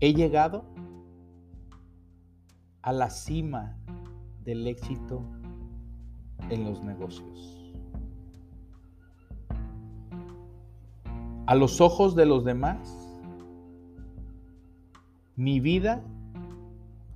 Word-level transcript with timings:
he 0.00 0.14
llegado 0.14 0.64
a 2.82 2.92
la 2.92 3.10
cima 3.10 3.76
del 4.44 4.66
éxito 4.66 5.22
en 6.50 6.64
los 6.64 6.82
negocios. 6.82 7.74
A 11.46 11.54
los 11.54 11.80
ojos 11.80 12.14
de 12.14 12.26
los 12.26 12.44
demás, 12.44 13.20
mi 15.34 15.60
vida 15.60 16.04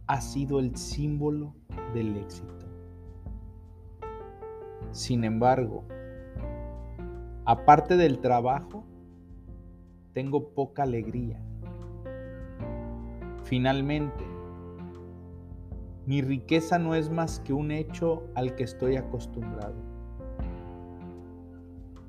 ha 0.06 0.20
sido 0.20 0.58
el 0.58 0.76
símbolo 0.76 1.54
del 1.94 2.16
éxito. 2.16 2.66
Sin 4.90 5.24
embargo, 5.24 5.84
aparte 7.44 7.96
del 7.96 8.18
trabajo, 8.20 8.84
tengo 10.12 10.50
poca 10.54 10.82
alegría. 10.82 11.40
Finalmente, 13.52 14.24
mi 16.06 16.22
riqueza 16.22 16.78
no 16.78 16.94
es 16.94 17.10
más 17.10 17.38
que 17.40 17.52
un 17.52 17.70
hecho 17.70 18.22
al 18.34 18.54
que 18.54 18.64
estoy 18.64 18.96
acostumbrado. 18.96 19.74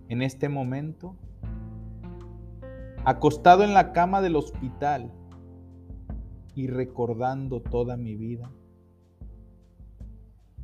En 0.07 0.21
este 0.21 0.47
momento, 0.47 1.17
acostado 3.03 3.65
en 3.65 3.73
la 3.73 3.91
cama 3.91 4.21
del 4.21 4.37
hospital 4.37 5.11
y 6.55 6.67
recordando 6.67 7.59
toda 7.59 7.97
mi 7.97 8.15
vida, 8.15 8.49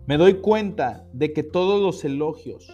me 0.08 0.16
doy 0.16 0.36
cuenta 0.36 1.06
de 1.12 1.34
que 1.34 1.44
todos 1.44 1.82
los 1.82 2.06
elogios 2.06 2.72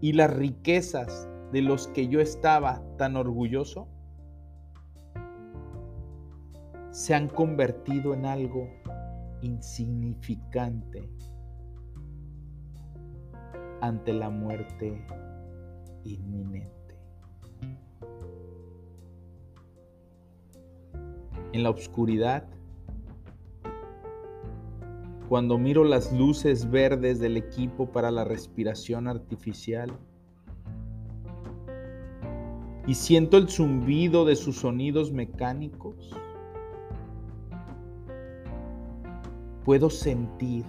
y 0.00 0.14
las 0.14 0.34
riquezas 0.34 1.28
de 1.52 1.60
los 1.60 1.86
que 1.88 2.08
yo 2.08 2.20
estaba 2.20 2.82
tan 2.96 3.16
orgulloso 3.16 3.88
se 6.94 7.12
han 7.12 7.26
convertido 7.26 8.14
en 8.14 8.24
algo 8.24 8.68
insignificante 9.42 11.10
ante 13.80 14.12
la 14.12 14.30
muerte 14.30 15.04
inminente. 16.04 16.96
En 21.52 21.64
la 21.64 21.70
oscuridad, 21.70 22.46
cuando 25.28 25.58
miro 25.58 25.82
las 25.82 26.12
luces 26.12 26.70
verdes 26.70 27.18
del 27.18 27.36
equipo 27.36 27.90
para 27.90 28.12
la 28.12 28.22
respiración 28.22 29.08
artificial 29.08 29.90
y 32.86 32.94
siento 32.94 33.36
el 33.36 33.48
zumbido 33.48 34.24
de 34.24 34.36
sus 34.36 34.60
sonidos 34.60 35.10
mecánicos, 35.10 36.14
puedo 39.64 39.88
sentir 39.88 40.64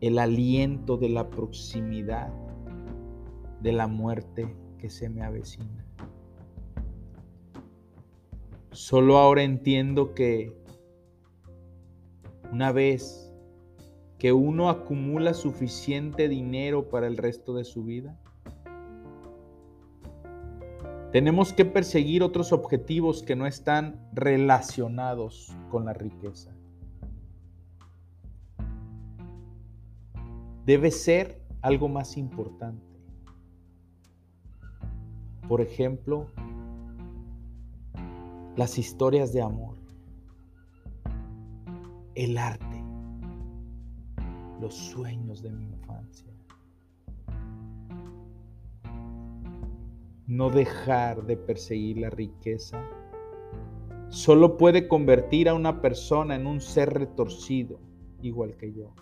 el 0.00 0.18
aliento 0.18 0.96
de 0.96 1.10
la 1.10 1.28
proximidad 1.28 2.32
de 3.60 3.72
la 3.72 3.86
muerte 3.86 4.54
que 4.78 4.90
se 4.90 5.08
me 5.08 5.22
avecina. 5.22 5.86
Solo 8.70 9.18
ahora 9.18 9.42
entiendo 9.42 10.14
que 10.14 10.52
una 12.50 12.72
vez 12.72 13.32
que 14.18 14.32
uno 14.32 14.68
acumula 14.70 15.34
suficiente 15.34 16.28
dinero 16.28 16.88
para 16.88 17.06
el 17.06 17.16
resto 17.16 17.54
de 17.54 17.64
su 17.64 17.84
vida, 17.84 18.18
tenemos 21.12 21.52
que 21.52 21.64
perseguir 21.64 22.22
otros 22.22 22.52
objetivos 22.52 23.22
que 23.22 23.36
no 23.36 23.46
están 23.46 24.08
relacionados 24.12 25.54
con 25.70 25.84
la 25.84 25.92
riqueza. 25.92 26.54
Debe 30.64 30.90
ser 30.90 31.40
algo 31.60 31.88
más 31.88 32.16
importante. 32.16 32.84
Por 35.48 35.60
ejemplo, 35.60 36.28
las 38.56 38.78
historias 38.78 39.32
de 39.32 39.42
amor, 39.42 39.76
el 42.14 42.38
arte, 42.38 42.82
los 44.60 44.74
sueños 44.74 45.42
de 45.42 45.50
mi 45.50 45.64
infancia. 45.64 46.32
No 50.26 50.48
dejar 50.48 51.26
de 51.26 51.36
perseguir 51.36 51.98
la 51.98 52.08
riqueza 52.08 52.82
solo 54.08 54.56
puede 54.56 54.88
convertir 54.88 55.48
a 55.48 55.54
una 55.54 55.82
persona 55.82 56.36
en 56.36 56.46
un 56.46 56.60
ser 56.60 56.94
retorcido, 56.94 57.78
igual 58.22 58.56
que 58.56 58.72
yo. 58.72 58.94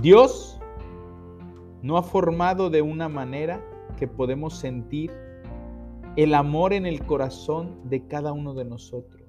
Dios 0.00 0.60
no 1.82 1.96
ha 1.96 2.02
formado 2.02 2.68
de 2.68 2.82
una 2.82 3.08
manera 3.08 3.64
que 3.96 4.08
podemos 4.08 4.58
sentir 4.58 5.12
el 6.16 6.34
amor 6.34 6.72
en 6.72 6.84
el 6.84 7.06
corazón 7.06 7.78
de 7.88 8.06
cada 8.06 8.32
uno 8.32 8.54
de 8.54 8.64
nosotros 8.64 9.24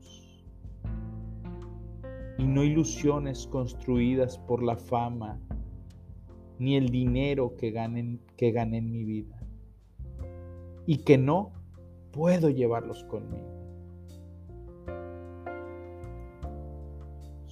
y 2.40 2.46
no 2.46 2.64
ilusiones 2.64 3.46
construidas 3.48 4.40
por 4.40 4.64
la 4.64 4.76
fama 4.76 5.40
ni 6.58 6.76
el 6.76 6.90
dinero 6.90 7.56
que, 7.58 7.72
que 8.36 8.52
gané 8.52 8.78
en 8.78 8.92
mi 8.92 9.04
vida 9.04 9.40
y 10.88 10.98
que 10.98 11.18
no 11.18 11.52
puedo 12.12 12.50
llevarlos 12.50 13.04
conmigo. 13.04 13.55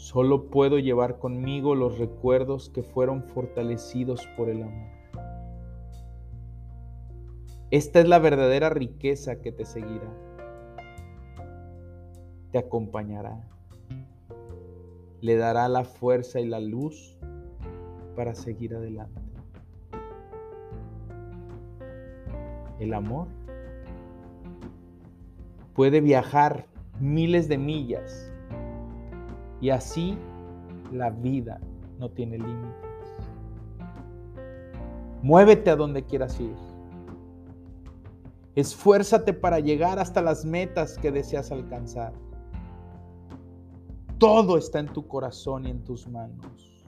Solo 0.03 0.49
puedo 0.49 0.79
llevar 0.79 1.17
conmigo 1.17 1.75
los 1.75 1.97
recuerdos 1.97 2.69
que 2.69 2.83
fueron 2.83 3.23
fortalecidos 3.23 4.27
por 4.35 4.49
el 4.49 4.63
amor. 4.63 4.89
Esta 7.71 8.01
es 8.01 8.09
la 8.09 8.19
verdadera 8.19 8.69
riqueza 8.69 9.39
que 9.39 9.53
te 9.53 9.63
seguirá, 9.63 10.13
te 12.51 12.57
acompañará, 12.57 13.47
le 15.21 15.37
dará 15.37 15.69
la 15.69 15.85
fuerza 15.85 16.41
y 16.41 16.47
la 16.47 16.59
luz 16.59 17.17
para 18.17 18.35
seguir 18.35 18.75
adelante. 18.75 19.21
El 22.77 22.93
amor 22.93 23.29
puede 25.73 26.01
viajar 26.01 26.65
miles 26.99 27.47
de 27.47 27.57
millas 27.57 28.32
y 29.63 29.69
así 29.69 30.17
la 30.91 31.09
vida 31.09 31.57
no 31.97 32.09
tiene 32.11 32.37
límites. 32.37 32.75
Muévete 35.21 35.69
a 35.69 35.77
donde 35.77 36.03
quieras 36.03 36.37
ir. 36.41 36.53
Esfuérzate 38.55 39.31
para 39.31 39.61
llegar 39.61 39.99
hasta 39.99 40.21
las 40.21 40.43
metas 40.43 40.97
que 40.97 41.13
deseas 41.13 41.49
alcanzar. 41.53 42.11
Todo 44.17 44.57
está 44.57 44.79
en 44.79 44.87
tu 44.87 45.07
corazón 45.07 45.65
y 45.65 45.69
en 45.69 45.81
tus 45.85 46.09
manos. 46.09 46.83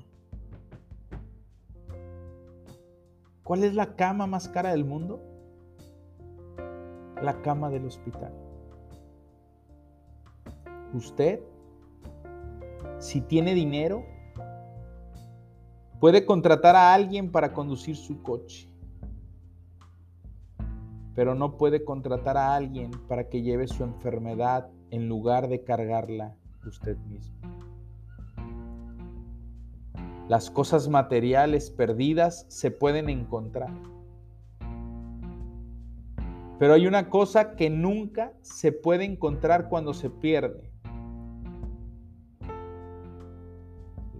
¿Cuál 3.45 3.63
es 3.63 3.73
la 3.73 3.95
cama 3.95 4.27
más 4.27 4.49
cara 4.49 4.71
del 4.71 4.83
mundo? 4.83 5.23
La 7.21 7.41
cama 7.41 7.69
del 7.69 7.85
hospital. 7.85 8.33
Usted 10.93 11.39
si 12.99 13.21
tiene 13.21 13.53
dinero, 13.53 14.05
puede 15.99 16.25
contratar 16.25 16.75
a 16.75 16.93
alguien 16.93 17.31
para 17.31 17.53
conducir 17.53 17.95
su 17.95 18.21
coche, 18.21 18.69
pero 21.13 21.35
no 21.35 21.57
puede 21.57 21.83
contratar 21.83 22.37
a 22.37 22.55
alguien 22.55 22.91
para 23.07 23.29
que 23.29 23.41
lleve 23.41 23.67
su 23.67 23.83
enfermedad 23.83 24.69
en 24.91 25.07
lugar 25.07 25.47
de 25.47 25.63
cargarla 25.63 26.35
usted 26.65 26.97
mismo. 26.97 27.35
Las 30.27 30.49
cosas 30.49 30.89
materiales 30.89 31.69
perdidas 31.69 32.45
se 32.49 32.71
pueden 32.71 33.09
encontrar. 33.09 33.71
Pero 36.57 36.73
hay 36.73 36.87
una 36.87 37.09
cosa 37.09 37.55
que 37.55 37.69
nunca 37.69 38.33
se 38.41 38.71
puede 38.71 39.03
encontrar 39.03 39.69
cuando 39.69 39.93
se 39.93 40.09
pierde. 40.09 40.74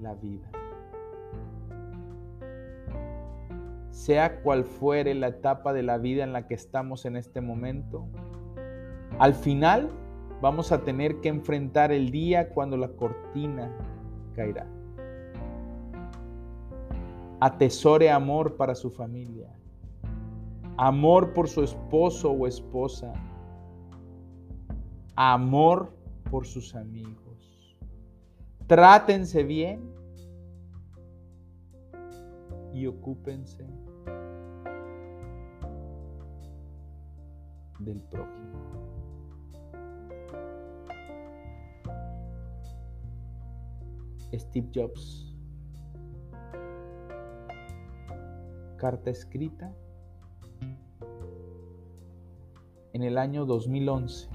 La 0.06 0.14
vida. 0.14 0.50
Sea 3.90 4.42
cual 4.42 4.64
fuere 4.64 5.16
la 5.16 5.28
etapa 5.28 5.74
de 5.74 5.82
la 5.82 5.98
vida 5.98 6.24
en 6.24 6.32
la 6.32 6.48
que 6.48 6.54
estamos 6.54 7.06
en 7.06 7.18
este 7.18 7.42
momento, 7.42 8.06
al 9.18 9.34
final 9.34 9.90
vamos 10.42 10.72
a 10.72 10.84
tener 10.84 11.22
que 11.22 11.30
enfrentar 11.30 11.92
el 11.92 12.12
día 12.12 12.50
cuando 12.50 12.78
la 12.78 12.90
cortina 12.90 13.76
caerá. 14.36 14.68
Atesore 17.40 18.12
amor 18.12 18.58
para 18.58 18.76
su 18.76 18.92
familia, 18.92 19.50
amor 20.78 21.34
por 21.34 21.48
su 21.48 21.64
esposo 21.64 22.32
o 22.32 22.48
esposa, 22.48 23.12
amor 25.16 25.92
por 26.30 26.46
sus 26.46 26.76
amigos. 26.76 27.26
Trátense 28.68 29.44
bien 29.44 29.95
y 32.76 32.88
ocúpense 32.88 33.66
del 37.80 38.02
prójimo. 38.02 38.60
Steve 44.34 44.70
Jobs. 44.76 45.34
Carta 48.78 49.10
escrita 49.10 49.74
en 52.92 53.04
el 53.04 53.18
año 53.18 53.46
2011, 53.46 54.28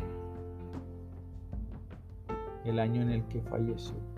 el 2.64 2.78
año 2.78 3.02
en 3.02 3.10
el 3.10 3.28
que 3.28 3.42
falleció. 3.42 4.09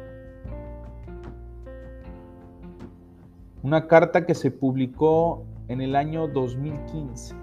Una 3.62 3.86
carta 3.86 4.26
que 4.26 4.34
se 4.34 4.50
publicó 4.50 5.44
en 5.68 5.80
el 5.80 5.94
año 5.94 6.26
2015 6.26 7.36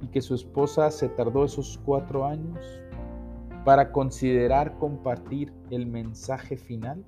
y 0.00 0.08
que 0.08 0.20
su 0.20 0.34
esposa 0.34 0.90
se 0.90 1.08
tardó 1.08 1.44
esos 1.44 1.78
cuatro 1.84 2.26
años 2.26 2.58
para 3.64 3.92
considerar 3.92 4.76
compartir 4.78 5.52
el 5.70 5.86
mensaje 5.86 6.56
final 6.56 7.04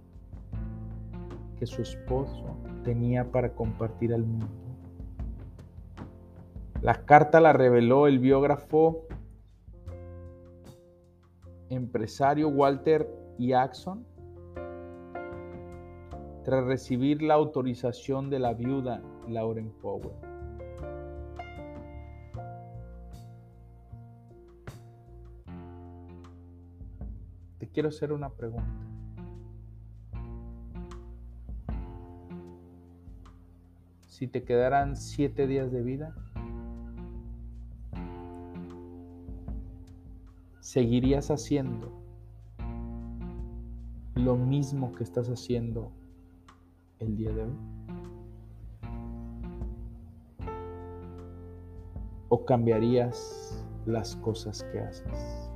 que 1.58 1.66
su 1.66 1.82
esposo 1.82 2.44
tenía 2.84 3.24
para 3.32 3.52
compartir 3.52 4.14
al 4.14 4.22
mundo. 4.22 4.46
La 6.82 7.04
carta 7.04 7.40
la 7.40 7.52
reveló 7.52 8.06
el 8.06 8.20
biógrafo 8.20 9.08
empresario 11.68 12.48
Walter 12.48 13.10
Jackson 13.38 14.06
tras 16.44 16.62
recibir 16.66 17.22
la 17.22 17.34
autorización 17.34 18.28
de 18.28 18.38
la 18.38 18.52
viuda 18.52 19.02
Lauren 19.26 19.70
Powell. 19.80 20.12
Te 27.58 27.66
quiero 27.68 27.88
hacer 27.88 28.12
una 28.12 28.28
pregunta. 28.28 28.68
Si 34.06 34.28
te 34.28 34.44
quedaran 34.44 34.96
siete 34.96 35.46
días 35.46 35.72
de 35.72 35.82
vida, 35.82 36.14
¿seguirías 40.60 41.30
haciendo 41.30 41.90
lo 44.14 44.36
mismo 44.36 44.92
que 44.92 45.02
estás 45.02 45.28
haciendo 45.28 45.90
el 47.04 47.16
día 47.16 47.32
de 47.32 47.42
hoy? 47.42 47.56
¿O 52.28 52.44
cambiarías 52.44 53.64
las 53.86 54.16
cosas 54.16 54.64
que 54.72 54.80
haces? 54.80 55.50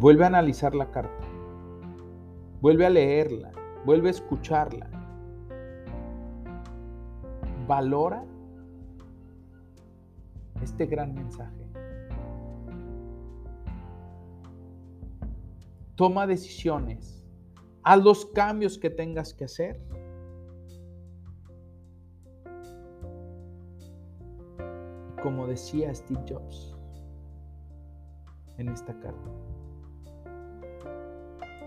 Vuelve 0.00 0.24
a 0.24 0.26
analizar 0.28 0.74
la 0.74 0.90
carta. 0.90 1.26
Vuelve 2.60 2.86
a 2.86 2.90
leerla. 2.90 3.50
Vuelve 3.84 4.08
a 4.08 4.10
escucharla. 4.10 4.88
Valora 7.66 8.24
este 10.62 10.86
gran 10.86 11.14
mensaje. 11.14 11.56
Toma 15.98 16.28
decisiones. 16.28 17.26
Haz 17.82 18.04
los 18.04 18.26
cambios 18.26 18.78
que 18.78 18.88
tengas 18.88 19.34
que 19.34 19.46
hacer. 19.46 19.80
Como 25.20 25.48
decía 25.48 25.92
Steve 25.92 26.20
Jobs 26.28 26.76
en 28.58 28.68
esta 28.68 28.96
carta, 29.00 29.28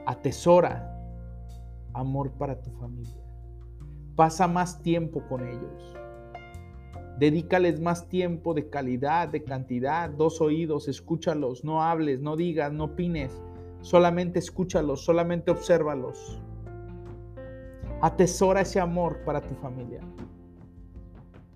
atesora 0.06 0.98
amor 1.94 2.31
para 2.38 2.62
tu 2.62 2.72
familia. 2.72 3.22
Pasa 4.16 4.48
más 4.48 4.81
tiempo 4.81 5.28
con 5.28 5.45
ellos. 5.45 5.98
Dedícales 7.19 7.81
más 7.81 8.07
tiempo 8.07 8.54
de 8.54 8.69
calidad, 8.69 9.28
de 9.28 9.44
cantidad, 9.44 10.10
dos 10.10 10.39
oídos, 10.39 10.88
escúchalos, 10.88 11.66
no 11.66 11.83
hables, 11.83 12.22
no 12.22 12.38
digas, 12.38 12.72
no 12.72 12.86
opines. 12.86 13.42
Solamente 13.81 14.39
escúchalos, 14.39 15.04
solamente 15.04 15.51
obsérvalos. 15.51 16.39
Atesora 18.01 18.62
ese 18.62 18.80
amor 18.80 19.19
para 19.25 19.42
tu 19.42 19.56
familia. 19.56 20.01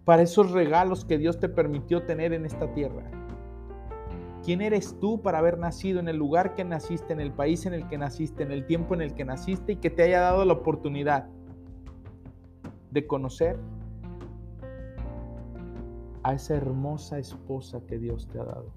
Para 0.06 0.24
esos 0.24 0.52
regalos 0.52 1.06
que 1.06 1.18
Dios 1.18 1.40
te 1.40 1.50
permitió 1.50 2.04
tener 2.04 2.34
en 2.34 2.46
esta 2.46 2.72
tierra. 2.74 3.04
¿Quién 4.44 4.62
eres 4.62 5.00
tú 5.00 5.22
para 5.22 5.40
haber 5.40 5.58
nacido 5.58 6.00
en 6.00 6.08
el 6.08 6.18
lugar 6.18 6.54
que 6.54 6.64
naciste, 6.64 7.14
en 7.14 7.20
el 7.20 7.32
país 7.32 7.66
en 7.66 7.74
el 7.74 7.88
que 7.88 7.98
naciste, 7.98 8.44
en 8.44 8.52
el 8.52 8.66
tiempo 8.68 8.94
en 8.94 9.02
el 9.02 9.16
que 9.16 9.26
naciste 9.26 9.74
y 9.74 9.76
que 9.78 9.90
te 9.90 10.04
haya 10.04 10.20
dado 10.20 10.46
la 10.46 10.54
oportunidad 10.54 11.28
de 12.92 13.08
conocer 13.08 13.58
a 16.22 16.34
esa 16.34 16.56
hermosa 16.56 17.18
esposa 17.18 17.82
que 17.88 17.98
Dios 17.98 18.28
te 18.28 18.40
ha 18.40 18.44
dado? 18.44 18.72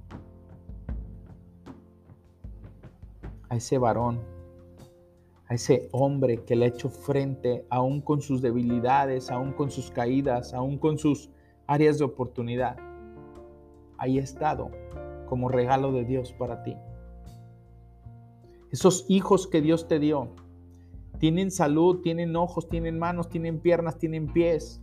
A 3.49 3.57
ese 3.57 3.79
varón, 3.79 4.21
a 5.47 5.55
ese 5.55 5.89
hombre 5.93 6.45
que 6.45 6.57
le 6.57 6.67
ha 6.67 6.69
hecho 6.69 6.91
frente 6.91 7.65
aún 7.71 8.01
con 8.01 8.21
sus 8.21 8.43
debilidades, 8.43 9.31
aún 9.31 9.53
con 9.53 9.71
sus 9.71 9.91
caídas, 9.91 10.53
aún 10.55 10.79
con 10.79 10.99
sus 10.99 11.31
áreas 11.67 11.99
de 11.99 12.05
oportunidad. 12.05 12.77
Ahí 13.97 14.19
ha 14.19 14.23
estado 14.23 14.71
como 15.29 15.49
regalo 15.49 15.93
de 15.93 16.05
Dios 16.05 16.33
para 16.33 16.63
ti. 16.63 16.77
Esos 18.71 19.07
hijos 19.09 19.47
que 19.47 19.61
Dios 19.61 19.89
te 19.89 19.99
dio 19.99 20.29
tienen 21.19 21.51
salud, 21.51 22.01
tienen 22.03 22.37
ojos, 22.37 22.69
tienen 22.69 22.99
manos, 22.99 23.29
tienen 23.29 23.59
piernas, 23.59 23.99
tienen 23.99 24.27
pies, 24.33 24.81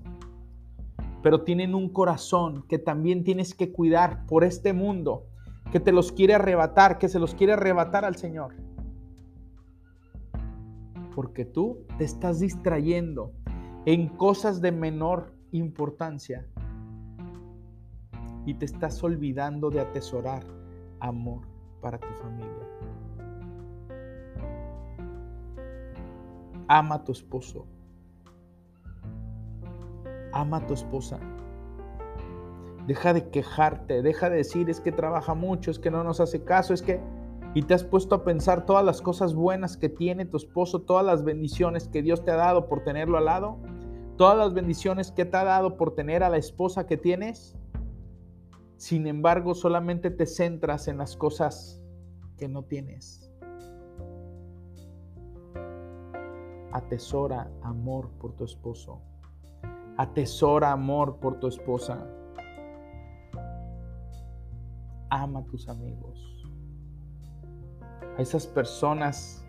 pero 1.22 1.44
tienen 1.44 1.74
un 1.76 1.90
corazón 1.90 2.66
que 2.68 2.78
también 2.78 3.24
tienes 3.24 3.54
que 3.54 3.72
cuidar 3.72 4.26
por 4.26 4.44
este 4.44 4.74
mundo 4.74 5.28
que 5.72 5.80
te 5.80 5.92
los 5.92 6.12
quiere 6.12 6.36
arrebatar, 6.36 6.98
que 6.98 7.10
se 7.10 7.20
los 7.20 7.36
quiere 7.36 7.54
arrebatar 7.54 8.06
al 8.06 8.16
Señor. 8.16 8.56
Porque 11.14 11.46
tú 11.46 11.86
te 11.98 12.04
estás 12.04 12.40
distrayendo 12.40 13.32
en 13.86 14.10
cosas 14.10 14.62
de 14.62 14.72
menor 14.72 15.34
importancia 15.52 16.46
y 18.46 18.54
te 18.56 18.66
estás 18.66 19.04
olvidando 19.04 19.70
de 19.70 19.80
atesorar 19.80 20.44
amor 21.00 21.42
para 21.82 21.98
tu 21.98 22.08
familia. 22.22 22.68
Ama 26.68 26.96
a 26.96 27.04
tu 27.04 27.12
esposo. 27.12 27.66
Ama 30.34 30.58
a 30.58 30.68
tu 30.68 30.74
esposa. 30.74 31.20
Deja 32.88 33.14
de 33.14 33.30
quejarte, 33.30 34.04
deja 34.04 34.30
de 34.30 34.38
decir 34.38 34.70
es 34.70 34.80
que 34.80 34.92
trabaja 34.92 35.34
mucho, 35.34 35.72
es 35.72 35.80
que 35.80 35.90
no 35.90 36.04
nos 36.04 36.20
hace 36.20 36.44
caso, 36.44 36.74
es 36.74 36.82
que... 36.82 37.02
Y 37.56 37.64
te 37.64 37.74
has 37.74 37.86
puesto 37.86 38.16
a 38.16 38.24
pensar 38.26 38.66
todas 38.66 38.84
las 38.84 39.02
cosas 39.02 39.34
buenas 39.34 39.78
que 39.78 39.88
tiene 39.88 40.26
tu 40.26 40.36
esposo, 40.36 40.82
todas 40.82 41.06
las 41.06 41.24
bendiciones 41.24 41.88
que 41.88 42.02
Dios 42.02 42.26
te 42.26 42.32
ha 42.32 42.36
dado 42.36 42.68
por 42.68 42.84
tenerlo 42.84 43.18
al 43.18 43.26
lado, 43.26 43.58
todas 44.18 44.38
las 44.38 44.54
bendiciones 44.54 45.12
que 45.14 45.24
te 45.24 45.38
ha 45.38 45.46
dado 45.46 45.78
por 45.78 45.96
tener 45.96 46.22
a 46.22 46.30
la 46.30 46.36
esposa 46.36 46.86
que 46.86 46.98
tienes. 46.98 47.56
Sin 48.76 49.08
embargo, 49.08 49.56
solamente 49.56 50.12
te 50.12 50.26
centras 50.26 50.90
en 50.90 50.98
las 50.98 51.16
cosas 51.16 51.82
que 52.38 52.50
no 52.50 52.64
tienes. 52.64 53.32
Atesora 56.74 57.50
amor 57.64 58.10
por 58.20 58.34
tu 58.34 58.44
esposo. 58.44 59.02
Atesora 59.96 60.74
amor 60.74 61.22
por 61.22 61.40
tu 61.40 61.48
esposa 61.48 62.06
ama 65.10 65.40
a 65.40 65.46
tus 65.46 65.70
amigos. 65.70 66.46
A 68.18 68.22
esas 68.22 68.48
personas 68.48 69.46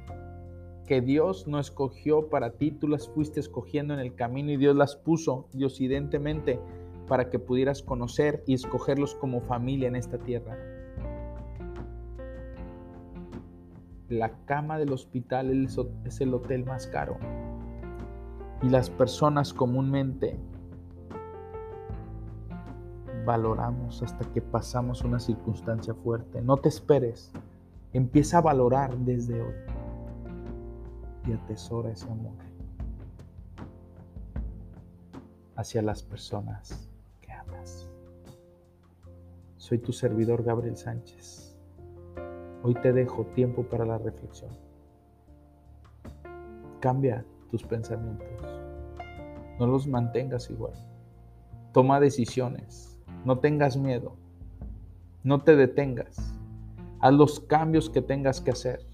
que 0.87 1.01
Dios 1.01 1.47
no 1.47 1.59
escogió 1.59 2.29
para 2.29 2.53
ti, 2.53 2.71
tú 2.71 2.89
las 2.89 3.09
fuiste 3.09 3.41
escogiendo 3.41 3.95
en 3.95 4.01
el 4.01 4.15
camino 4.15 4.53
y 4.53 4.57
Dios 4.57 4.77
las 4.77 4.97
puso 4.97 5.49
diosidentemente 5.53 6.61
para 7.09 7.29
que 7.31 7.39
pudieras 7.39 7.83
conocer 7.83 8.43
y 8.47 8.55
escogerlos 8.55 9.15
como 9.15 9.41
familia 9.41 9.89
en 9.89 9.97
esta 9.97 10.19
tierra. 10.19 10.57
La 14.09 14.31
cama 14.45 14.79
del 14.79 14.93
hospital 14.93 15.69
es 16.05 16.21
el 16.21 16.35
hotel 16.35 16.65
más 16.65 16.87
caro 16.87 17.19
y 18.63 18.69
las 18.69 18.89
personas 18.89 19.53
comúnmente 19.53 20.39
valoramos 23.27 24.03
hasta 24.03 24.25
que 24.33 24.41
pasamos 24.41 25.03
una 25.03 25.19
circunstancia 25.19 25.95
fuerte. 25.95 26.41
No 26.41 26.57
te 26.57 26.69
esperes. 26.69 27.33
Empieza 27.93 28.39
a 28.39 28.43
valorar 28.43 28.97
desde 28.99 29.43
hoy 29.43 29.55
y 31.27 31.33
atesora 31.33 31.91
ese 31.91 32.09
amor 32.09 32.35
hacia 35.57 35.83
las 35.83 36.03
personas 36.03 36.89
que 37.21 37.33
amas. 37.33 37.91
Soy 39.57 39.79
tu 39.79 39.93
servidor 39.93 40.45
Gabriel 40.45 40.77
Sánchez. 40.77 41.57
Hoy 42.63 42.75
te 42.75 42.93
dejo 42.93 43.25
tiempo 43.35 43.65
para 43.65 43.85
la 43.85 43.99
reflexión. 43.99 44.51
Cambia 46.81 47.25
tus 47.51 47.65
pensamientos. 47.65 48.29
No 49.59 49.67
los 49.67 49.89
mantengas 49.89 50.51
igual. 50.51 50.75
Toma 51.73 51.99
decisiones. 51.99 52.96
No 53.27 53.41
tengas 53.41 53.77
miedo. 53.77 54.15
No 55.25 55.41
te 55.41 55.57
detengas. 55.57 56.33
Haz 57.01 57.13
los 57.13 57.41
cambios 57.41 57.91
que 57.91 58.01
tengas 58.01 58.41
que 58.41 58.53
hacer 58.53 58.87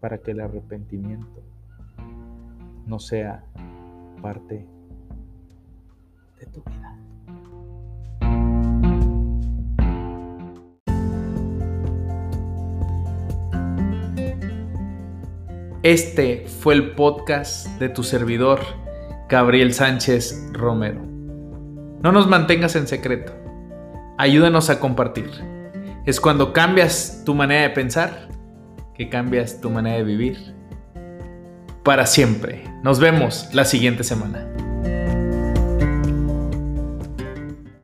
para 0.00 0.16
que 0.16 0.30
el 0.30 0.40
arrepentimiento 0.40 1.42
no 2.86 2.98
sea 2.98 3.44
parte 4.22 4.66
de 6.40 6.46
tu 6.46 6.62
vida. 6.62 6.98
Este 15.82 16.46
fue 16.46 16.72
el 16.72 16.94
podcast 16.94 17.66
de 17.78 17.90
tu 17.90 18.02
servidor, 18.02 18.60
Gabriel 19.28 19.74
Sánchez 19.74 20.50
Romero. 20.54 21.17
No 22.02 22.12
nos 22.12 22.28
mantengas 22.28 22.76
en 22.76 22.86
secreto. 22.86 23.32
Ayúdanos 24.18 24.70
a 24.70 24.78
compartir. 24.78 25.30
Es 26.06 26.20
cuando 26.20 26.52
cambias 26.52 27.22
tu 27.24 27.34
manera 27.34 27.62
de 27.62 27.70
pensar 27.70 28.28
que 28.94 29.08
cambias 29.08 29.60
tu 29.60 29.70
manera 29.70 29.96
de 29.96 30.04
vivir 30.04 30.54
para 31.82 32.06
siempre. 32.06 32.64
Nos 32.82 33.00
vemos 33.00 33.48
la 33.52 33.64
siguiente 33.64 34.04
semana. 34.04 34.46